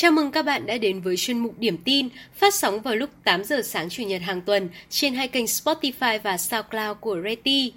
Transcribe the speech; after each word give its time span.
Chào 0.00 0.10
mừng 0.10 0.30
các 0.30 0.42
bạn 0.42 0.66
đã 0.66 0.78
đến 0.78 1.00
với 1.00 1.16
chuyên 1.16 1.38
mục 1.38 1.58
Điểm 1.58 1.78
tin 1.84 2.08
phát 2.34 2.54
sóng 2.54 2.80
vào 2.80 2.96
lúc 2.96 3.10
8 3.24 3.44
giờ 3.44 3.62
sáng 3.62 3.88
Chủ 3.88 4.02
nhật 4.02 4.22
hàng 4.22 4.40
tuần 4.40 4.68
trên 4.90 5.14
hai 5.14 5.28
kênh 5.28 5.44
Spotify 5.44 6.18
và 6.22 6.38
SoundCloud 6.38 6.96
của 7.00 7.20
Reti. 7.24 7.72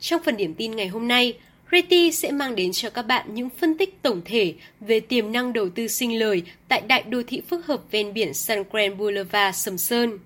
Trong 0.00 0.22
phần 0.24 0.36
điểm 0.36 0.54
tin 0.54 0.76
ngày 0.76 0.88
hôm 0.88 1.08
nay, 1.08 1.38
Reti 1.72 2.12
sẽ 2.12 2.30
mang 2.30 2.54
đến 2.54 2.72
cho 2.72 2.90
các 2.90 3.02
bạn 3.02 3.34
những 3.34 3.50
phân 3.50 3.78
tích 3.78 4.02
tổng 4.02 4.20
thể 4.24 4.54
về 4.80 5.00
tiềm 5.00 5.32
năng 5.32 5.52
đầu 5.52 5.68
tư 5.68 5.88
sinh 5.88 6.18
lời 6.18 6.42
tại 6.68 6.82
đại 6.88 7.02
đô 7.02 7.22
thị 7.26 7.42
phức 7.48 7.66
hợp 7.66 7.80
ven 7.90 8.12
biển 8.12 8.34
Sun 8.34 8.58
Grand 8.70 8.98
Boulevard 8.98 9.58
Sầm 9.58 9.78
Sơn. 9.78 10.18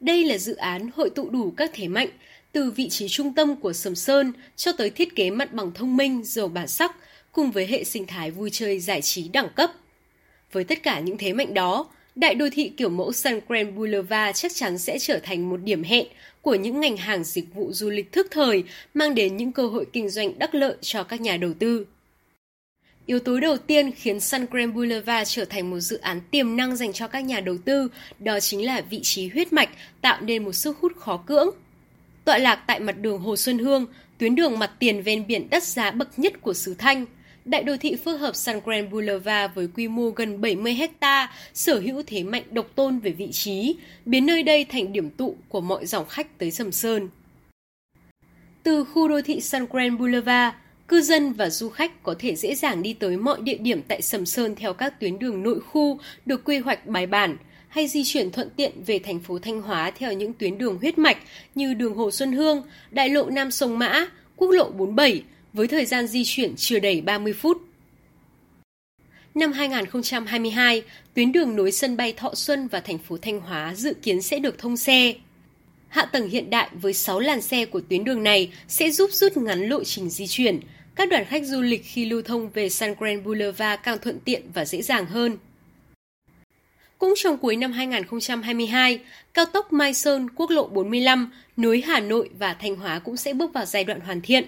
Đây 0.00 0.24
là 0.24 0.38
dự 0.38 0.54
án 0.54 0.90
hội 0.96 1.10
tụ 1.10 1.30
đủ 1.30 1.54
các 1.56 1.70
thế 1.74 1.88
mạnh, 1.88 2.08
từ 2.56 2.70
vị 2.70 2.88
trí 2.88 3.08
trung 3.08 3.34
tâm 3.34 3.56
của 3.56 3.72
Sầm 3.72 3.94
Sơn 3.94 4.32
cho 4.56 4.72
tới 4.72 4.90
thiết 4.90 5.16
kế 5.16 5.30
mặt 5.30 5.52
bằng 5.52 5.72
thông 5.74 5.96
minh, 5.96 6.22
giàu 6.24 6.48
bản 6.48 6.68
sắc, 6.68 6.96
cùng 7.32 7.50
với 7.50 7.66
hệ 7.66 7.84
sinh 7.84 8.06
thái 8.06 8.30
vui 8.30 8.50
chơi 8.50 8.78
giải 8.78 9.02
trí 9.02 9.28
đẳng 9.28 9.48
cấp. 9.56 9.70
Với 10.52 10.64
tất 10.64 10.82
cả 10.82 11.00
những 11.00 11.18
thế 11.18 11.32
mạnh 11.32 11.54
đó, 11.54 11.88
đại 12.14 12.34
đô 12.34 12.46
thị 12.52 12.72
kiểu 12.76 12.88
mẫu 12.88 13.12
Sun 13.12 13.40
Grand 13.48 13.74
Boulevard 13.76 14.40
chắc 14.40 14.54
chắn 14.54 14.78
sẽ 14.78 14.98
trở 14.98 15.18
thành 15.22 15.48
một 15.48 15.56
điểm 15.56 15.82
hẹn 15.82 16.06
của 16.42 16.54
những 16.54 16.80
ngành 16.80 16.96
hàng 16.96 17.24
dịch 17.24 17.54
vụ 17.54 17.72
du 17.72 17.90
lịch 17.90 18.12
thức 18.12 18.26
thời, 18.30 18.64
mang 18.94 19.14
đến 19.14 19.36
những 19.36 19.52
cơ 19.52 19.66
hội 19.66 19.86
kinh 19.92 20.08
doanh 20.08 20.38
đắc 20.38 20.54
lợi 20.54 20.76
cho 20.80 21.04
các 21.04 21.20
nhà 21.20 21.36
đầu 21.36 21.52
tư. 21.58 21.86
Yếu 23.06 23.18
tố 23.18 23.40
đầu 23.40 23.56
tiên 23.56 23.92
khiến 23.92 24.20
Sun 24.20 24.46
Grand 24.50 24.74
Boulevard 24.74 25.34
trở 25.34 25.44
thành 25.44 25.70
một 25.70 25.80
dự 25.80 25.98
án 25.98 26.20
tiềm 26.30 26.56
năng 26.56 26.76
dành 26.76 26.92
cho 26.92 27.08
các 27.08 27.20
nhà 27.20 27.40
đầu 27.40 27.56
tư, 27.64 27.88
đó 28.18 28.40
chính 28.40 28.66
là 28.66 28.80
vị 28.90 29.00
trí 29.02 29.28
huyết 29.28 29.52
mạch 29.52 29.70
tạo 30.00 30.20
nên 30.20 30.44
một 30.44 30.52
sức 30.52 30.78
hút 30.80 30.92
khó 30.96 31.16
cưỡng. 31.16 31.50
Tọa 32.26 32.38
lạc 32.38 32.64
tại 32.66 32.80
mặt 32.80 32.92
đường 33.00 33.18
Hồ 33.18 33.36
Xuân 33.36 33.58
Hương, 33.58 33.86
tuyến 34.18 34.34
đường 34.34 34.58
mặt 34.58 34.70
tiền 34.78 35.02
ven 35.02 35.26
biển 35.26 35.50
đắt 35.50 35.62
giá 35.62 35.90
bậc 35.90 36.18
nhất 36.18 36.32
của 36.40 36.54
xứ 36.54 36.74
Thanh, 36.78 37.06
đại 37.44 37.62
đô 37.62 37.76
thị 37.76 37.96
phức 38.04 38.20
hợp 38.20 38.36
Sun 38.36 38.60
Grand 38.64 38.90
Boulevard 38.92 39.54
với 39.54 39.68
quy 39.76 39.88
mô 39.88 40.10
gần 40.10 40.40
70 40.40 40.74
hecta 40.74 41.32
sở 41.54 41.80
hữu 41.80 42.02
thế 42.06 42.22
mạnh 42.22 42.42
độc 42.50 42.66
tôn 42.74 42.98
về 42.98 43.10
vị 43.10 43.28
trí, 43.32 43.76
biến 44.04 44.26
nơi 44.26 44.42
đây 44.42 44.64
thành 44.64 44.92
điểm 44.92 45.10
tụ 45.10 45.36
của 45.48 45.60
mọi 45.60 45.86
dòng 45.86 46.08
khách 46.08 46.38
tới 46.38 46.50
Sầm 46.50 46.72
Sơn. 46.72 47.08
Từ 48.62 48.84
khu 48.84 49.08
đô 49.08 49.20
thị 49.22 49.40
Sun 49.40 49.66
Grand 49.70 49.98
Boulevard, 49.98 50.56
cư 50.88 51.00
dân 51.00 51.32
và 51.32 51.50
du 51.50 51.68
khách 51.68 52.02
có 52.02 52.14
thể 52.18 52.36
dễ 52.36 52.54
dàng 52.54 52.82
đi 52.82 52.94
tới 52.94 53.16
mọi 53.16 53.40
địa 53.40 53.58
điểm 53.58 53.82
tại 53.88 54.02
Sầm 54.02 54.26
Sơn 54.26 54.54
theo 54.54 54.74
các 54.74 55.00
tuyến 55.00 55.18
đường 55.18 55.42
nội 55.42 55.60
khu 55.60 55.98
được 56.26 56.44
quy 56.44 56.58
hoạch 56.58 56.86
bài 56.86 57.06
bản, 57.06 57.36
hay 57.76 57.88
di 57.88 58.04
chuyển 58.04 58.30
thuận 58.30 58.50
tiện 58.56 58.72
về 58.86 58.98
thành 58.98 59.20
phố 59.20 59.38
Thanh 59.38 59.62
Hóa 59.62 59.90
theo 59.90 60.12
những 60.12 60.32
tuyến 60.32 60.58
đường 60.58 60.78
huyết 60.80 60.98
mạch 60.98 61.16
như 61.54 61.74
đường 61.74 61.94
Hồ 61.94 62.10
Xuân 62.10 62.32
Hương, 62.32 62.62
đại 62.90 63.08
lộ 63.08 63.30
Nam 63.30 63.50
Sông 63.50 63.78
Mã, 63.78 64.06
quốc 64.36 64.50
lộ 64.50 64.70
47 64.70 65.22
với 65.52 65.68
thời 65.68 65.86
gian 65.86 66.06
di 66.06 66.22
chuyển 66.24 66.54
chưa 66.56 66.78
đầy 66.78 67.00
30 67.00 67.32
phút. 67.32 67.62
Năm 69.34 69.52
2022, 69.52 70.82
tuyến 71.14 71.32
đường 71.32 71.56
nối 71.56 71.72
sân 71.72 71.96
bay 71.96 72.12
Thọ 72.12 72.34
Xuân 72.34 72.68
và 72.68 72.80
thành 72.80 72.98
phố 72.98 73.16
Thanh 73.22 73.40
Hóa 73.40 73.74
dự 73.74 73.94
kiến 74.02 74.22
sẽ 74.22 74.38
được 74.38 74.58
thông 74.58 74.76
xe. 74.76 75.14
Hạ 75.88 76.04
tầng 76.04 76.28
hiện 76.28 76.50
đại 76.50 76.68
với 76.82 76.92
6 76.92 77.20
làn 77.20 77.42
xe 77.42 77.66
của 77.66 77.80
tuyến 77.88 78.04
đường 78.04 78.22
này 78.22 78.52
sẽ 78.68 78.90
giúp 78.90 79.10
rút 79.12 79.36
ngắn 79.36 79.68
lộ 79.68 79.84
trình 79.84 80.10
di 80.10 80.26
chuyển. 80.26 80.60
Các 80.94 81.08
đoàn 81.08 81.24
khách 81.24 81.46
du 81.46 81.62
lịch 81.62 81.82
khi 81.84 82.04
lưu 82.04 82.22
thông 82.22 82.50
về 82.50 82.68
Sun 82.68 82.94
Grand 82.98 83.24
Boulevard 83.24 83.82
càng 83.82 83.98
thuận 84.02 84.18
tiện 84.24 84.42
và 84.54 84.64
dễ 84.64 84.82
dàng 84.82 85.06
hơn. 85.06 85.38
Cũng 86.98 87.14
trong 87.16 87.38
cuối 87.38 87.56
năm 87.56 87.72
2022, 87.72 89.00
cao 89.34 89.44
tốc 89.46 89.72
Mai 89.72 89.94
Sơn, 89.94 90.30
quốc 90.30 90.50
lộ 90.50 90.66
45 90.66 91.30
nối 91.56 91.82
Hà 91.86 92.00
Nội 92.00 92.30
và 92.38 92.54
Thanh 92.54 92.76
Hóa 92.76 92.98
cũng 92.98 93.16
sẽ 93.16 93.32
bước 93.32 93.52
vào 93.52 93.64
giai 93.64 93.84
đoạn 93.84 94.00
hoàn 94.00 94.20
thiện. 94.20 94.44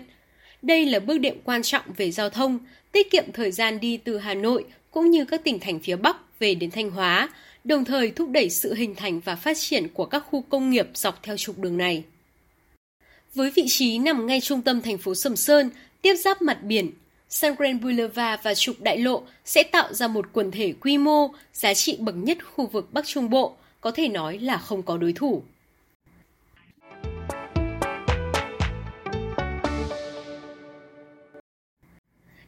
Đây 0.62 0.86
là 0.86 1.00
bước 1.00 1.18
đệm 1.18 1.40
quan 1.44 1.62
trọng 1.62 1.82
về 1.96 2.10
giao 2.10 2.30
thông, 2.30 2.58
tiết 2.92 3.10
kiệm 3.10 3.24
thời 3.32 3.52
gian 3.52 3.80
đi 3.80 3.96
từ 3.96 4.18
Hà 4.18 4.34
Nội 4.34 4.64
cũng 4.90 5.10
như 5.10 5.24
các 5.24 5.44
tỉnh 5.44 5.58
thành 5.60 5.80
phía 5.80 5.96
Bắc 5.96 6.38
về 6.38 6.54
đến 6.54 6.70
Thanh 6.70 6.90
Hóa, 6.90 7.28
đồng 7.64 7.84
thời 7.84 8.10
thúc 8.10 8.30
đẩy 8.30 8.50
sự 8.50 8.74
hình 8.74 8.94
thành 8.94 9.20
và 9.20 9.36
phát 9.36 9.56
triển 9.60 9.88
của 9.88 10.04
các 10.04 10.24
khu 10.30 10.42
công 10.48 10.70
nghiệp 10.70 10.88
dọc 10.94 11.22
theo 11.22 11.36
trục 11.36 11.58
đường 11.58 11.76
này. 11.76 12.04
Với 13.34 13.50
vị 13.50 13.64
trí 13.68 13.98
nằm 13.98 14.26
ngay 14.26 14.40
trung 14.40 14.62
tâm 14.62 14.82
thành 14.82 14.98
phố 14.98 15.14
Sầm 15.14 15.36
Sơn, 15.36 15.70
tiếp 16.02 16.14
giáp 16.14 16.42
mặt 16.42 16.62
biển, 16.62 16.90
Sun 17.28 17.54
Grand 17.58 17.82
Boulevard 17.82 18.42
và 18.42 18.54
trục 18.54 18.80
đại 18.80 18.98
lộ 18.98 19.22
sẽ 19.44 19.62
tạo 19.62 19.94
ra 19.94 20.08
một 20.08 20.26
quần 20.32 20.50
thể 20.50 20.72
quy 20.80 20.98
mô, 20.98 21.34
giá 21.52 21.74
trị 21.74 21.96
bậc 22.00 22.14
nhất 22.14 22.38
khu 22.54 22.66
vực 22.66 22.92
Bắc 22.92 23.06
Trung 23.06 23.30
Bộ, 23.30 23.56
có 23.80 23.90
thể 23.90 24.08
nói 24.08 24.38
là 24.38 24.58
không 24.58 24.82
có 24.82 24.96
đối 24.96 25.12
thủ. 25.12 25.42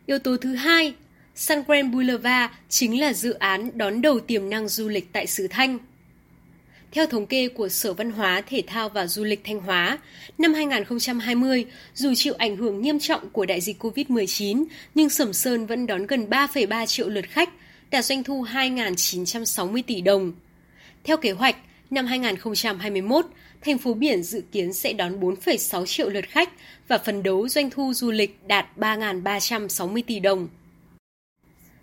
Yếu 0.07 0.19
tố 0.19 0.37
thứ 0.37 0.55
hai, 0.55 0.95
Sun 1.35 1.63
Grand 1.67 1.93
Boulevard 1.95 2.55
chính 2.69 3.01
là 3.01 3.13
dự 3.13 3.33
án 3.33 3.71
đón 3.75 4.03
đầu 4.03 4.21
tiềm 4.21 4.51
năng 4.51 4.69
du 4.69 4.89
lịch 4.89 5.13
tại 5.13 5.27
xứ 5.27 5.47
Thanh– 5.51 5.79
theo 6.93 7.07
thống 7.07 7.27
kê 7.27 7.49
của 7.49 7.69
Sở 7.69 7.93
Văn 7.93 8.11
hóa, 8.11 8.43
Thể 8.47 8.63
thao 8.67 8.89
và 8.89 9.07
Du 9.07 9.25
lịch 9.25 9.45
Thanh 9.45 9.61
Hóa, 9.61 9.99
năm 10.39 10.55
2020, 10.55 11.65
dù 11.95 12.15
chịu 12.15 12.35
ảnh 12.39 12.57
hưởng 12.57 12.83
nghiêm 12.83 12.99
trọng 12.99 13.31
của 13.31 13.47
đại 13.47 13.61
dịch 13.61 13.85
COVID-19, 13.85 14.65
nhưng 14.95 15.11
Sầm 15.11 15.33
Sơn 15.33 15.67
vẫn 15.67 15.87
đón 15.87 16.07
gần 16.07 16.27
3,3 16.31 16.87
triệu 16.87 17.09
lượt 17.09 17.25
khách, 17.29 17.51
đạt 17.91 18.05
doanh 18.05 18.25
thu 18.25 18.45
2.960 18.45 19.83
tỷ 19.87 20.01
đồng. 20.01 20.33
Theo 21.05 21.17
kế 21.17 21.31
hoạch, 21.31 21.57
năm 21.91 22.07
2021, 22.07 23.27
thành 23.61 23.79
phố 23.79 23.95
biển 23.95 24.23
dự 24.23 24.43
kiến 24.53 24.73
sẽ 24.73 24.93
đón 24.93 25.21
4,6 25.21 25.87
triệu 25.87 26.09
lượt 26.09 26.25
khách 26.29 26.51
và 26.89 26.99
phấn 26.99 27.23
đấu 27.23 27.49
doanh 27.49 27.71
thu 27.71 27.93
du 27.95 28.11
lịch 28.11 28.39
đạt 28.47 28.67
3.360 28.77 30.03
tỷ 30.07 30.21
đồng. 30.21 30.49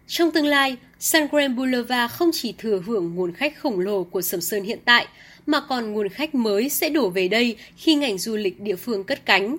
Trong 0.07 0.31
tương 0.31 0.45
lai, 0.45 0.77
Sun 0.99 1.27
Grand 1.31 1.57
Boulevard 1.57 2.13
không 2.13 2.29
chỉ 2.33 2.53
thừa 2.57 2.81
hưởng 2.85 3.15
nguồn 3.15 3.33
khách 3.33 3.57
khổng 3.57 3.79
lồ 3.79 4.03
của 4.03 4.21
Sầm 4.21 4.41
Sơn 4.41 4.63
hiện 4.63 4.79
tại, 4.85 5.07
mà 5.45 5.59
còn 5.69 5.93
nguồn 5.93 6.09
khách 6.09 6.35
mới 6.35 6.69
sẽ 6.69 6.89
đổ 6.89 7.09
về 7.09 7.27
đây 7.27 7.55
khi 7.77 7.95
ngành 7.95 8.17
du 8.17 8.35
lịch 8.35 8.59
địa 8.59 8.75
phương 8.75 9.03
cất 9.03 9.25
cánh. 9.25 9.57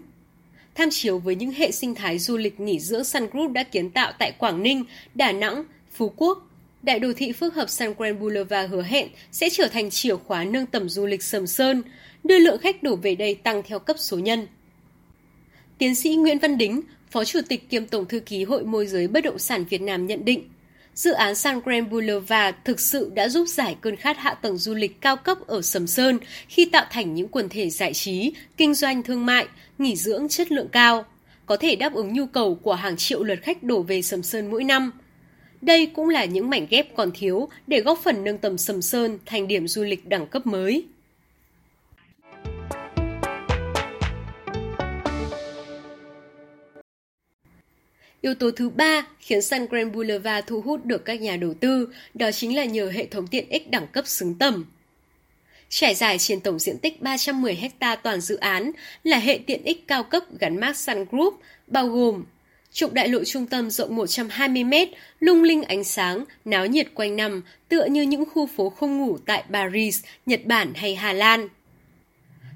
Tham 0.74 0.88
chiếu 0.90 1.18
với 1.18 1.34
những 1.34 1.50
hệ 1.50 1.70
sinh 1.70 1.94
thái 1.94 2.18
du 2.18 2.36
lịch 2.36 2.60
nghỉ 2.60 2.78
dưỡng 2.78 3.04
Sun 3.04 3.26
Group 3.32 3.52
đã 3.52 3.62
kiến 3.62 3.90
tạo 3.90 4.12
tại 4.18 4.32
Quảng 4.38 4.62
Ninh, 4.62 4.84
Đà 5.14 5.32
Nẵng, 5.32 5.64
Phú 5.92 6.12
Quốc, 6.16 6.48
đại 6.82 6.98
đô 6.98 7.12
thị 7.12 7.32
phức 7.32 7.54
hợp 7.54 7.70
Sun 7.70 7.94
Grand 7.98 8.20
Boulevard 8.20 8.72
hứa 8.72 8.82
hẹn 8.82 9.08
sẽ 9.32 9.48
trở 9.50 9.68
thành 9.68 9.90
chìa 9.90 10.16
khóa 10.16 10.44
nâng 10.44 10.66
tầm 10.66 10.88
du 10.88 11.06
lịch 11.06 11.22
Sầm 11.22 11.46
Sơn, 11.46 11.82
đưa 12.24 12.38
lượng 12.38 12.58
khách 12.58 12.82
đổ 12.82 12.96
về 12.96 13.14
đây 13.14 13.34
tăng 13.34 13.62
theo 13.62 13.78
cấp 13.78 13.96
số 13.98 14.18
nhân. 14.18 14.46
Tiến 15.78 15.94
sĩ 15.94 16.14
Nguyễn 16.14 16.38
Văn 16.38 16.58
Đính, 16.58 16.80
Phó 17.10 17.24
Chủ 17.24 17.40
tịch 17.48 17.70
kiêm 17.70 17.86
Tổng 17.86 18.06
Thư 18.06 18.20
ký 18.20 18.44
Hội 18.44 18.64
môi 18.64 18.86
giới 18.86 19.08
bất 19.08 19.24
động 19.24 19.38
sản 19.38 19.64
Việt 19.70 19.80
Nam 19.82 20.06
nhận 20.06 20.24
định, 20.24 20.44
dự 20.98 21.12
án 21.12 21.34
Sun 21.34 21.60
Grand 21.64 21.88
Boulevard 21.88 22.56
thực 22.64 22.80
sự 22.80 23.10
đã 23.14 23.28
giúp 23.28 23.48
giải 23.48 23.76
cơn 23.80 23.96
khát 23.96 24.18
hạ 24.18 24.34
tầng 24.34 24.56
du 24.56 24.74
lịch 24.74 25.00
cao 25.00 25.16
cấp 25.16 25.38
ở 25.46 25.62
Sầm 25.62 25.86
Sơn 25.86 26.18
khi 26.48 26.64
tạo 26.64 26.84
thành 26.90 27.14
những 27.14 27.28
quần 27.28 27.48
thể 27.48 27.70
giải 27.70 27.94
trí, 27.94 28.32
kinh 28.56 28.74
doanh 28.74 29.02
thương 29.02 29.26
mại, 29.26 29.46
nghỉ 29.78 29.96
dưỡng 29.96 30.28
chất 30.28 30.52
lượng 30.52 30.68
cao, 30.72 31.04
có 31.46 31.56
thể 31.56 31.76
đáp 31.76 31.94
ứng 31.94 32.12
nhu 32.12 32.26
cầu 32.26 32.54
của 32.54 32.74
hàng 32.74 32.96
triệu 32.96 33.22
lượt 33.22 33.38
khách 33.42 33.62
đổ 33.62 33.82
về 33.82 34.02
Sầm 34.02 34.22
Sơn 34.22 34.50
mỗi 34.50 34.64
năm. 34.64 34.92
Đây 35.60 35.86
cũng 35.86 36.08
là 36.08 36.24
những 36.24 36.50
mảnh 36.50 36.66
ghép 36.70 36.96
còn 36.96 37.10
thiếu 37.14 37.48
để 37.66 37.80
góp 37.80 37.98
phần 38.02 38.24
nâng 38.24 38.38
tầm 38.38 38.58
Sầm 38.58 38.82
Sơn 38.82 39.18
thành 39.26 39.48
điểm 39.48 39.68
du 39.68 39.82
lịch 39.82 40.08
đẳng 40.08 40.26
cấp 40.26 40.46
mới. 40.46 40.84
Yếu 48.20 48.34
tố 48.34 48.50
thứ 48.50 48.68
ba 48.68 49.06
khiến 49.20 49.42
Sun 49.42 49.66
Grand 49.66 49.94
Boulevard 49.94 50.46
thu 50.46 50.60
hút 50.60 50.84
được 50.84 51.04
các 51.04 51.20
nhà 51.20 51.36
đầu 51.36 51.54
tư, 51.54 51.88
đó 52.14 52.30
chính 52.32 52.56
là 52.56 52.64
nhờ 52.64 52.90
hệ 52.94 53.06
thống 53.06 53.26
tiện 53.26 53.48
ích 53.48 53.70
đẳng 53.70 53.86
cấp 53.86 54.06
xứng 54.06 54.34
tầm. 54.34 54.64
Trải 55.68 55.94
dài 55.94 56.18
trên 56.18 56.40
tổng 56.40 56.58
diện 56.58 56.78
tích 56.78 57.02
310 57.02 57.70
ha 57.80 57.96
toàn 57.96 58.20
dự 58.20 58.36
án 58.36 58.70
là 59.04 59.18
hệ 59.18 59.38
tiện 59.46 59.64
ích 59.64 59.88
cao 59.88 60.02
cấp 60.02 60.22
gắn 60.40 60.60
mác 60.60 60.76
Sun 60.76 61.04
Group, 61.10 61.40
bao 61.66 61.86
gồm 61.86 62.24
trục 62.72 62.92
đại 62.92 63.08
lộ 63.08 63.24
trung 63.24 63.46
tâm 63.46 63.70
rộng 63.70 63.96
120 63.96 64.64
m, 64.64 64.72
lung 65.20 65.42
linh 65.42 65.62
ánh 65.62 65.84
sáng, 65.84 66.24
náo 66.44 66.66
nhiệt 66.66 66.86
quanh 66.94 67.16
năm, 67.16 67.42
tựa 67.68 67.84
như 67.84 68.02
những 68.02 68.24
khu 68.24 68.46
phố 68.46 68.70
không 68.70 68.98
ngủ 68.98 69.18
tại 69.26 69.44
Paris, 69.52 70.04
Nhật 70.26 70.40
Bản 70.44 70.72
hay 70.74 70.94
Hà 70.94 71.12
Lan. 71.12 71.48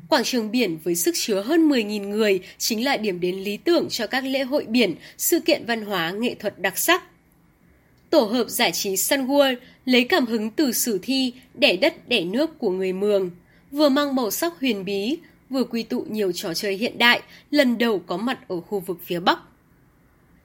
Quảng 0.08 0.24
trường 0.24 0.50
biển 0.50 0.78
với 0.84 0.94
sức 0.94 1.14
chứa 1.18 1.40
hơn 1.40 1.68
10.000 1.68 2.08
người 2.08 2.40
chính 2.58 2.84
là 2.84 2.96
điểm 2.96 3.20
đến 3.20 3.36
lý 3.36 3.56
tưởng 3.56 3.88
cho 3.90 4.06
các 4.06 4.24
lễ 4.24 4.42
hội 4.42 4.64
biển, 4.64 4.94
sự 5.18 5.40
kiện 5.40 5.64
văn 5.66 5.84
hóa, 5.84 6.10
nghệ 6.10 6.34
thuật 6.34 6.58
đặc 6.58 6.78
sắc. 6.78 7.02
Tổ 8.10 8.24
hợp 8.24 8.48
giải 8.48 8.72
trí 8.72 8.96
Sun 8.96 9.26
World 9.26 9.56
lấy 9.84 10.04
cảm 10.04 10.26
hứng 10.26 10.50
từ 10.50 10.72
sử 10.72 10.98
thi 11.02 11.32
đẻ 11.54 11.76
đất 11.76 12.08
đẻ 12.08 12.20
nước 12.24 12.58
của 12.58 12.70
người 12.70 12.92
Mường, 12.92 13.30
vừa 13.70 13.88
mang 13.88 14.14
màu 14.14 14.30
sắc 14.30 14.60
huyền 14.60 14.84
bí, 14.84 15.16
vừa 15.50 15.64
quy 15.64 15.82
tụ 15.82 16.06
nhiều 16.10 16.32
trò 16.32 16.54
chơi 16.54 16.76
hiện 16.76 16.98
đại, 16.98 17.22
lần 17.50 17.78
đầu 17.78 17.98
có 17.98 18.16
mặt 18.16 18.38
ở 18.48 18.60
khu 18.60 18.80
vực 18.80 18.98
phía 19.04 19.20
Bắc. 19.20 19.38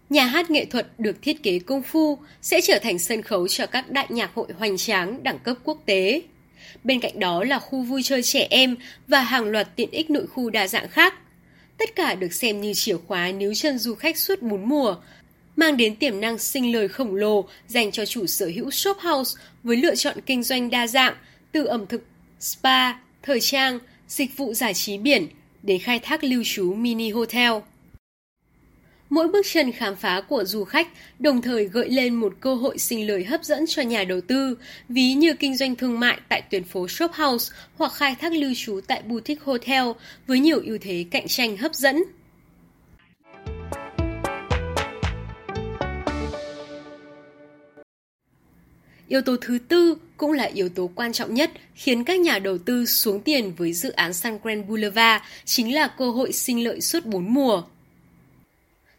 Nhà 0.10 0.26
hát 0.26 0.52
nghệ 0.52 0.66
thuật 0.66 0.88
được 0.98 1.22
thiết 1.22 1.44
kế 1.44 1.60
công 1.60 1.84
phu 1.84 2.18
sẽ 2.42 2.62
trở 2.62 2.80
thành 2.80 3.00
sân 3.00 3.22
khấu 3.22 3.48
cho 3.48 3.66
các 3.66 3.92
đại 3.92 4.08
nhạc 4.10 4.32
hội 4.34 4.48
hoành 4.58 4.78
tráng 4.78 5.24
đẳng 5.24 5.40
cấp 5.40 5.58
quốc 5.64 5.82
tế. 5.86 6.22
Bên 6.84 7.00
cạnh 7.00 7.20
đó 7.20 7.44
là 7.44 7.60
khu 7.60 7.82
vui 7.82 8.04
chơi 8.04 8.24
trẻ 8.24 8.48
em 8.50 8.76
và 9.08 9.22
hàng 9.22 9.46
loạt 9.46 9.76
tiện 9.76 9.92
ích 9.92 10.10
nội 10.10 10.28
khu 10.28 10.50
đa 10.50 10.68
dạng 10.68 10.90
khác. 10.90 11.14
tất 11.78 11.96
cả 11.96 12.16
được 12.16 12.34
xem 12.34 12.62
như 12.62 12.74
chìa 12.74 12.98
khóa 13.08 13.32
níu 13.32 13.54
chân 13.54 13.78
du 13.78 13.96
khách 13.96 14.18
suốt 14.18 14.42
bốn 14.42 14.70
mùa, 14.70 14.96
mang 15.56 15.78
đến 15.78 15.96
tiềm 15.96 16.22
năng 16.22 16.38
sinh 16.38 16.74
lời 16.74 16.88
khổng 16.88 17.16
lồ 17.16 17.46
dành 17.68 17.92
cho 17.92 18.06
chủ 18.06 18.28
sở 18.28 18.46
hữu 18.56 18.72
shop 18.72 18.98
house 18.98 19.42
với 19.64 19.78
lựa 19.78 19.96
chọn 19.96 20.18
kinh 20.26 20.44
doanh 20.44 20.70
đa 20.70 20.88
dạng 20.88 21.16
từ 21.52 21.66
ẩm 21.66 21.88
thực, 21.88 22.04
spa, 22.40 22.94
thời 23.24 23.40
trang, 23.40 23.80
dịch 24.08 24.38
vụ 24.38 24.54
giải 24.54 24.74
trí 24.74 24.98
biển 24.98 25.28
đến 25.64 25.82
khai 25.82 26.00
thác 26.00 26.24
lưu 26.24 26.44
trú 26.46 26.74
mini 26.74 27.10
hotel. 27.10 27.52
Mỗi 29.10 29.28
bước 29.28 29.46
chân 29.54 29.72
khám 29.72 29.96
phá 29.96 30.22
của 30.22 30.44
du 30.44 30.64
khách 30.64 30.88
đồng 31.20 31.42
thời 31.42 31.66
gợi 31.66 31.90
lên 31.90 32.16
một 32.16 32.34
cơ 32.40 32.56
hội 32.56 32.78
sinh 32.78 33.08
lời 33.08 33.24
hấp 33.24 33.44
dẫn 33.44 33.66
cho 33.68 33.82
nhà 33.82 34.04
đầu 34.04 34.22
tư, 34.22 34.58
ví 34.90 35.14
như 35.14 35.34
kinh 35.34 35.58
doanh 35.58 35.76
thương 35.76 36.00
mại 36.00 36.20
tại 36.30 36.42
tuyến 36.42 36.64
phố 36.64 36.88
Shop 36.88 37.12
House 37.12 37.56
hoặc 37.78 37.94
khai 37.94 38.16
thác 38.16 38.34
lưu 38.34 38.54
trú 38.56 38.80
tại 38.88 39.02
boutique 39.02 39.44
hotel 39.46 39.84
với 40.28 40.40
nhiều 40.40 40.62
ưu 40.66 40.78
thế 40.82 41.06
cạnh 41.12 41.28
tranh 41.28 41.58
hấp 41.58 41.74
dẫn. 41.74 42.04
Yếu 49.08 49.22
tố 49.22 49.36
thứ 49.42 49.60
tư 49.68 49.98
cũng 50.18 50.32
là 50.32 50.44
yếu 50.44 50.70
tố 50.70 50.90
quan 50.96 51.14
trọng 51.14 51.34
nhất 51.34 51.52
khiến 51.76 52.04
các 52.04 52.20
nhà 52.20 52.40
đầu 52.40 52.58
tư 52.58 52.86
xuống 52.86 53.22
tiền 53.22 53.54
với 53.58 53.74
dự 53.74 53.92
án 53.92 54.14
Sun 54.14 54.38
Grand 54.44 54.66
Boulevard 54.68 55.24
chính 55.46 55.76
là 55.76 55.88
cơ 55.88 56.12
hội 56.12 56.32
sinh 56.32 56.64
lợi 56.64 56.82
suốt 56.82 57.06
4 57.06 57.34
mùa. 57.34 57.64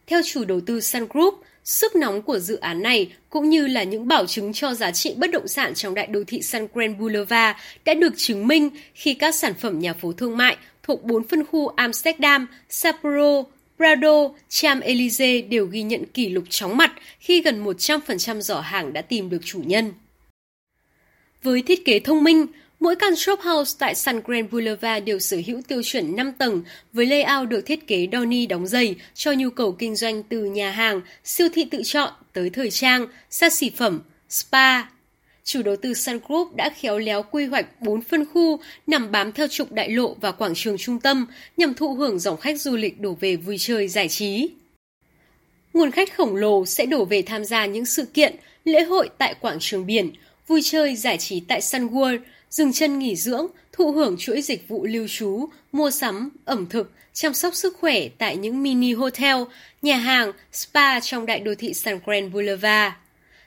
Theo 0.09 0.21
chủ 0.25 0.45
đầu 0.45 0.61
tư 0.61 0.81
Sun 0.81 1.07
Group, 1.11 1.35
sức 1.65 1.97
nóng 1.97 2.23
của 2.23 2.39
dự 2.39 2.57
án 2.57 2.83
này 2.83 3.13
cũng 3.31 3.51
như 3.51 3.67
là 3.67 3.83
những 3.83 4.09
bảo 4.09 4.27
chứng 4.27 4.53
cho 4.53 4.75
giá 4.75 4.91
trị 4.91 5.15
bất 5.17 5.31
động 5.31 5.49
sản 5.49 5.75
trong 5.75 5.95
đại 5.95 6.07
đô 6.07 6.21
thị 6.27 6.43
Sun 6.43 6.67
Grand 6.75 6.99
Boulevard 6.99 7.59
đã 7.85 7.95
được 7.95 8.13
chứng 8.17 8.47
minh 8.47 8.71
khi 8.95 9.15
các 9.15 9.35
sản 9.35 9.55
phẩm 9.55 9.79
nhà 9.79 9.95
phố 9.95 10.13
thương 10.13 10.37
mại 10.37 10.57
thuộc 10.83 11.05
bốn 11.05 11.29
phân 11.29 11.45
khu 11.47 11.69
Amsterdam, 11.69 12.47
Sapporo, 12.69 13.43
Prado, 13.77 14.29
Cham 14.49 14.81
Elise 14.81 15.41
đều 15.41 15.67
ghi 15.67 15.83
nhận 15.83 16.05
kỷ 16.07 16.29
lục 16.29 16.45
chóng 16.51 16.77
mặt 16.77 16.93
khi 17.21 17.43
gần 17.43 17.65
100% 17.65 18.41
giỏ 18.41 18.61
hàng 18.61 18.93
đã 18.93 19.03
tìm 19.03 19.31
được 19.31 19.41
chủ 19.45 19.63
nhân. 19.67 19.93
Với 21.43 21.63
thiết 21.63 21.85
kế 21.85 21.99
thông 21.99 22.25
minh, 22.25 22.47
mỗi 22.81 22.97
căn 22.97 23.17
shop 23.17 23.41
house 23.41 23.77
tại 23.79 23.95
Sun 23.95 24.21
Grand 24.25 24.51
Boulevard 24.51 25.05
đều 25.05 25.19
sở 25.19 25.37
hữu 25.47 25.61
tiêu 25.69 25.83
chuẩn 25.83 26.17
5 26.17 26.33
tầng 26.33 26.63
với 26.93 27.07
layout 27.07 27.49
được 27.49 27.61
thiết 27.67 27.87
kế 27.87 28.07
đo 28.07 28.25
ni 28.25 28.47
đóng 28.47 28.67
giày 28.67 28.95
cho 29.15 29.33
nhu 29.33 29.51
cầu 29.51 29.73
kinh 29.73 29.97
doanh 29.97 30.23
từ 30.23 30.45
nhà 30.45 30.71
hàng, 30.71 31.01
siêu 31.25 31.49
thị 31.55 31.65
tự 31.71 31.83
chọn 31.85 32.13
tới 32.33 32.51
thời 32.51 32.71
trang, 32.71 33.07
xa 33.31 33.51
xỉ 33.51 33.71
phẩm, 33.71 34.01
spa, 34.29 34.83
chủ 35.45 35.63
đầu 35.63 35.77
tư 35.77 35.95
Sun 35.95 36.19
Group 36.29 36.57
đã 36.57 36.71
khéo 36.81 36.99
léo 36.99 37.23
quy 37.23 37.47
hoạch 37.47 37.83
4 37.83 38.03
phân 38.03 38.25
khu 38.33 38.61
nằm 38.87 39.13
bám 39.13 39.33
theo 39.33 39.47
trục 39.49 39.73
đại 39.73 39.91
lộ 39.91 40.17
và 40.21 40.33
quảng 40.33 40.55
trường 40.55 40.79
trung 40.79 41.01
tâm 41.01 41.27
nhằm 41.57 41.75
thụ 41.75 41.95
hưởng 41.95 42.19
dòng 42.19 42.37
khách 42.37 42.61
du 42.61 42.77
lịch 42.77 43.01
đổ 43.01 43.17
về 43.21 43.37
vui 43.37 43.57
chơi 43.59 43.89
giải 43.89 44.09
trí. 44.09 44.49
Nguồn 45.75 45.91
khách 45.91 46.17
khổng 46.17 46.37
lồ 46.37 46.67
sẽ 46.67 46.87
đổ 46.87 47.05
về 47.05 47.23
tham 47.23 47.45
gia 47.45 47.67
những 47.67 47.87
sự 47.87 48.05
kiện, 48.05 48.37
lễ 48.65 48.85
hội 48.85 49.11
tại 49.19 49.35
quảng 49.41 49.59
trường 49.61 49.87
biển, 49.87 50.11
vui 50.47 50.61
chơi 50.65 50.97
giải 50.97 51.19
trí 51.19 51.41
tại 51.41 51.61
Sun 51.61 51.87
World, 51.87 52.19
dừng 52.51 52.73
chân 52.73 52.99
nghỉ 52.99 53.17
dưỡng, 53.17 53.47
thụ 53.73 53.93
hưởng 53.93 54.17
chuỗi 54.19 54.43
dịch 54.43 54.69
vụ 54.69 54.85
lưu 54.85 55.07
trú, 55.09 55.49
mua 55.73 55.91
sắm, 55.91 56.31
ẩm 56.45 56.67
thực, 56.67 56.93
chăm 57.13 57.35
sóc 57.35 57.55
sức 57.55 57.77
khỏe 57.81 58.09
tại 58.19 58.37
những 58.37 58.63
mini 58.63 58.93
hotel, 58.93 59.37
nhà 59.83 59.97
hàng, 59.97 60.33
spa 60.53 61.01
trong 61.01 61.27
đại 61.27 61.41
đô 61.41 61.55
thị 61.55 61.75
San 61.75 61.99
Grand 62.07 62.33
Boulevard. 62.33 62.95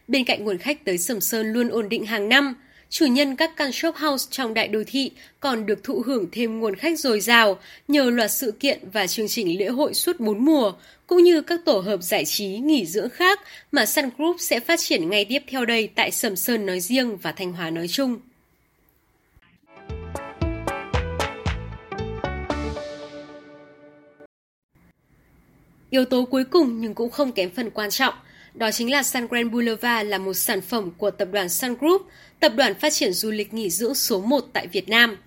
Bên 0.07 0.25
cạnh 0.25 0.43
nguồn 0.43 0.57
khách 0.57 0.85
tới 0.85 0.97
Sầm 0.97 1.21
Sơn 1.21 1.53
luôn 1.53 1.69
ổn 1.69 1.89
định 1.89 2.05
hàng 2.05 2.29
năm, 2.29 2.55
chủ 2.89 3.05
nhân 3.05 3.35
các 3.35 3.51
căn 3.55 3.71
shop 3.71 3.95
house 3.95 4.27
trong 4.31 4.53
đại 4.53 4.67
đô 4.67 4.83
thị 4.87 5.11
còn 5.39 5.65
được 5.65 5.83
thụ 5.83 6.03
hưởng 6.05 6.27
thêm 6.31 6.59
nguồn 6.59 6.75
khách 6.75 6.99
dồi 6.99 7.19
dào 7.19 7.59
nhờ 7.87 8.09
loạt 8.09 8.31
sự 8.31 8.51
kiện 8.51 8.79
và 8.93 9.07
chương 9.07 9.27
trình 9.27 9.59
lễ 9.59 9.67
hội 9.67 9.93
suốt 9.93 10.19
4 10.19 10.45
mùa, 10.45 10.73
cũng 11.07 11.23
như 11.23 11.41
các 11.41 11.59
tổ 11.65 11.79
hợp 11.79 12.01
giải 12.01 12.25
trí 12.25 12.47
nghỉ 12.47 12.85
dưỡng 12.85 13.09
khác 13.09 13.39
mà 13.71 13.85
Sun 13.85 14.09
Group 14.17 14.35
sẽ 14.39 14.59
phát 14.59 14.79
triển 14.79 15.09
ngay 15.09 15.25
tiếp 15.25 15.43
theo 15.47 15.65
đây 15.65 15.89
tại 15.95 16.11
Sầm 16.11 16.35
Sơn 16.35 16.65
nói 16.65 16.79
riêng 16.79 17.17
và 17.17 17.31
Thanh 17.31 17.53
Hóa 17.53 17.69
nói 17.69 17.87
chung. 17.87 18.19
Yếu 25.91 26.05
tố 26.05 26.25
cuối 26.25 26.43
cùng 26.43 26.81
nhưng 26.81 26.95
cũng 26.95 27.11
không 27.11 27.31
kém 27.31 27.49
phần 27.49 27.69
quan 27.69 27.89
trọng– 27.89 28.13
đó 28.53 28.71
chính 28.71 28.91
là 28.91 29.03
Sun 29.03 29.27
Grand 29.27 29.51
Boulevard 29.51 30.09
là 30.09 30.17
một 30.17 30.33
sản 30.33 30.61
phẩm 30.61 30.91
của 30.97 31.11
tập 31.11 31.27
đoàn 31.31 31.49
Sun 31.49 31.75
Group, 31.79 32.07
tập 32.39 32.53
đoàn 32.55 32.73
phát 32.79 32.93
triển 32.93 33.13
du 33.13 33.31
lịch 33.31 33.53
nghỉ 33.53 33.69
dưỡng 33.69 33.95
số 33.95 34.21
1 34.21 34.45
tại 34.53 34.67
Việt 34.67 34.89
Nam. 34.89 35.17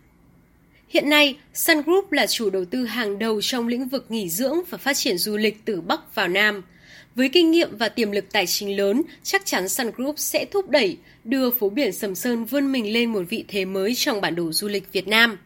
Hiện 0.88 1.11
nay, 1.11 1.37
Sun 1.55 1.82
Group 1.82 2.12
là 2.12 2.26
chủ 2.26 2.50
đầu 2.50 2.64
tư 2.64 2.84
hàng 2.84 3.19
đầu 3.19 3.40
trong 3.43 3.69
lĩnh 3.69 3.88
vực 3.88 4.06
nghỉ 4.08 4.28
dưỡng 4.28 4.58
và 4.70 4.78
phát 4.78 4.96
triển 4.96 5.19
du 5.19 5.37
lịch 5.37 5.64
từ 5.64 5.81
Bắc 5.81 6.14
vào 6.14 6.28
Nam. 6.28 6.62
Với 7.14 7.28
kinh 7.28 7.50
nghiệm 7.50 7.76
và 7.76 7.88
tiềm 7.88 8.11
lực 8.11 8.32
tài 8.32 8.46
chính 8.46 8.76
lớn, 8.76 9.02
chắc 9.22 9.46
chắn 9.46 9.69
Sun 9.69 9.90
Group 9.96 10.19
sẽ 10.19 10.44
thúc 10.44 10.69
đẩy, 10.69 10.96
đưa 11.25 11.50
phố 11.50 11.69
biển 11.69 11.93
Sầm 11.93 12.14
Sơn 12.14 12.44
vươn 12.44 12.72
mình 12.72 12.93
lên 12.93 13.12
một 13.12 13.22
vị 13.28 13.44
thế 13.49 13.64
mới 13.64 13.94
trong 13.94 14.20
bản 14.20 14.34
đồ 14.34 14.52
du 14.52 14.69
lịch 14.69 14.93
Việt 14.93 15.08
Nam. 15.08 15.38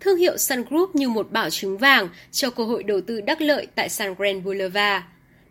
Thương 0.00 0.18
hiệu 0.18 0.36
Sun 0.36 0.64
Group 0.70 0.94
như 0.94 1.08
một 1.08 1.32
bảo 1.32 1.50
chứng 1.50 1.78
vàng 1.78 2.08
cho 2.32 2.50
cơ 2.50 2.64
hội 2.64 2.82
đầu 2.82 3.00
tư 3.00 3.20
đắc 3.20 3.40
lợi 3.40 3.66
tại 3.74 3.88
Sun 3.88 4.14
Grand 4.14 4.44
Boulevard. 4.44 5.04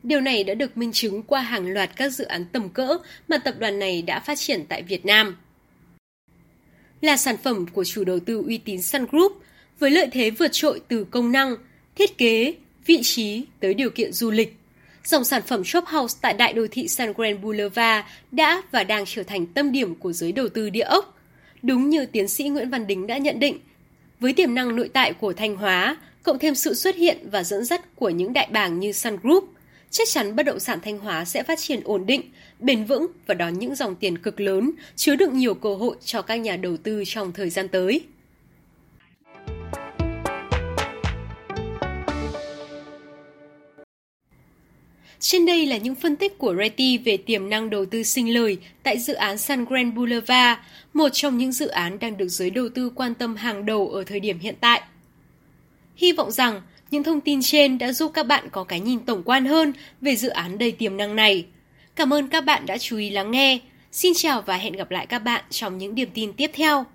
Điều 0.03 0.21
này 0.21 0.43
đã 0.43 0.53
được 0.53 0.77
minh 0.77 0.91
chứng 0.91 1.23
qua 1.23 1.41
hàng 1.41 1.73
loạt 1.73 1.89
các 1.95 2.09
dự 2.09 2.25
án 2.25 2.45
tầm 2.45 2.69
cỡ 2.69 2.97
mà 3.27 3.37
tập 3.37 3.55
đoàn 3.59 3.79
này 3.79 4.01
đã 4.01 4.19
phát 4.19 4.39
triển 4.39 4.65
tại 4.69 4.81
Việt 4.81 5.05
Nam. 5.05 5.37
Là 7.01 7.17
sản 7.17 7.37
phẩm 7.37 7.65
của 7.73 7.83
chủ 7.83 8.03
đầu 8.03 8.19
tư 8.19 8.43
uy 8.47 8.57
tín 8.57 8.81
Sun 8.81 9.05
Group, 9.11 9.43
với 9.79 9.91
lợi 9.91 10.07
thế 10.11 10.29
vượt 10.29 10.51
trội 10.51 10.81
từ 10.87 11.03
công 11.03 11.31
năng, 11.31 11.55
thiết 11.95 12.17
kế, 12.17 12.53
vị 12.85 12.99
trí 13.03 13.45
tới 13.59 13.73
điều 13.73 13.89
kiện 13.89 14.13
du 14.13 14.31
lịch. 14.31 14.55
Dòng 15.05 15.23
sản 15.23 15.41
phẩm 15.41 15.63
shop 15.63 15.85
house 15.85 16.17
tại 16.21 16.33
đại 16.33 16.53
đô 16.53 16.67
thị 16.71 16.87
Sun 16.87 17.13
Grand 17.13 17.41
Boulevard 17.41 18.07
đã 18.31 18.61
và 18.71 18.83
đang 18.83 19.03
trở 19.07 19.23
thành 19.23 19.45
tâm 19.45 19.71
điểm 19.71 19.95
của 19.95 20.13
giới 20.13 20.31
đầu 20.31 20.49
tư 20.49 20.69
địa 20.69 20.81
ốc. 20.81 21.19
Đúng 21.61 21.89
như 21.89 22.05
tiến 22.05 22.27
sĩ 22.27 22.49
Nguyễn 22.49 22.69
Văn 22.69 22.87
Đính 22.87 23.07
đã 23.07 23.17
nhận 23.17 23.39
định, 23.39 23.59
với 24.19 24.33
tiềm 24.33 24.55
năng 24.55 24.75
nội 24.75 24.89
tại 24.93 25.13
của 25.13 25.33
Thanh 25.33 25.55
Hóa, 25.55 25.97
cộng 26.23 26.39
thêm 26.39 26.55
sự 26.55 26.73
xuất 26.73 26.95
hiện 26.95 27.29
và 27.31 27.43
dẫn 27.43 27.65
dắt 27.65 27.95
của 27.95 28.09
những 28.09 28.33
đại 28.33 28.47
bàng 28.51 28.79
như 28.79 28.91
Sun 28.91 29.17
Group– 29.23 29.49
chắc 29.91 30.07
chắn 30.07 30.35
bất 30.35 30.43
động 30.43 30.59
sản 30.59 30.79
Thanh 30.83 30.99
Hóa 30.99 31.25
sẽ 31.25 31.43
phát 31.43 31.59
triển 31.59 31.81
ổn 31.83 32.05
định, 32.05 32.21
bền 32.59 32.85
vững 32.85 33.07
và 33.27 33.33
đón 33.33 33.59
những 33.59 33.75
dòng 33.75 33.95
tiền 33.95 34.17
cực 34.17 34.39
lớn, 34.39 34.71
chứa 34.95 35.15
đựng 35.15 35.37
nhiều 35.37 35.53
cơ 35.53 35.75
hội 35.75 35.95
cho 36.05 36.21
các 36.21 36.35
nhà 36.35 36.57
đầu 36.57 36.77
tư 36.77 37.03
trong 37.07 37.31
thời 37.31 37.49
gian 37.49 37.67
tới. 37.67 38.01
Trên 45.19 45.45
đây 45.45 45.65
là 45.65 45.77
những 45.77 45.95
phân 45.95 46.15
tích 46.15 46.37
của 46.37 46.55
Reti 46.55 46.97
về 46.97 47.17
tiềm 47.17 47.49
năng 47.49 47.69
đầu 47.69 47.85
tư 47.85 48.03
sinh 48.03 48.33
lời 48.33 48.57
tại 48.83 48.99
dự 48.99 49.13
án 49.13 49.37
Sun 49.37 49.65
Grand 49.65 49.95
Boulevard, 49.95 50.59
một 50.93 51.09
trong 51.13 51.37
những 51.37 51.51
dự 51.51 51.67
án 51.67 51.99
đang 51.99 52.17
được 52.17 52.27
giới 52.27 52.49
đầu 52.49 52.69
tư 52.69 52.91
quan 52.95 53.13
tâm 53.13 53.35
hàng 53.35 53.65
đầu 53.65 53.89
ở 53.89 54.03
thời 54.03 54.19
điểm 54.19 54.39
hiện 54.39 54.55
tại. 54.61 54.81
Hy 55.95 56.11
vọng 56.11 56.31
rằng 56.31 56.61
những 56.91 57.03
thông 57.03 57.21
tin 57.21 57.39
trên 57.41 57.77
đã 57.77 57.91
giúp 57.91 58.11
các 58.13 58.23
bạn 58.23 58.49
có 58.51 58.63
cái 58.63 58.79
nhìn 58.79 58.99
tổng 58.99 59.23
quan 59.25 59.45
hơn 59.45 59.73
về 60.01 60.15
dự 60.15 60.29
án 60.29 60.57
đầy 60.57 60.71
tiềm 60.71 60.97
năng 60.97 61.15
này. 61.15 61.45
Cảm 61.95 62.13
ơn 62.13 62.27
các 62.27 62.41
bạn 62.45 62.65
đã 62.65 62.77
chú 62.77 62.97
ý 62.97 63.09
lắng 63.09 63.31
nghe. 63.31 63.59
Xin 63.91 64.13
chào 64.15 64.41
và 64.41 64.57
hẹn 64.57 64.73
gặp 64.73 64.91
lại 64.91 65.05
các 65.05 65.19
bạn 65.19 65.43
trong 65.49 65.77
những 65.77 65.95
điểm 65.95 66.09
tin 66.13 66.33
tiếp 66.33 66.51
theo. 66.53 66.85